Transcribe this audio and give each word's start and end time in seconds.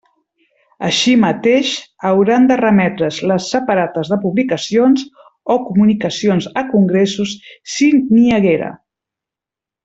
Així 0.85 1.11
mateix 1.23 1.73
hauran 2.11 2.47
de 2.51 2.57
remetre's 2.61 3.19
les 3.31 3.49
separates 3.55 4.09
de 4.13 4.17
publicacions 4.25 5.05
o 5.57 5.59
comunicacions 5.67 6.49
a 6.63 6.65
congressos, 6.73 7.37
si 7.77 7.91
n'hi 8.01 8.27
haguera. 8.41 8.73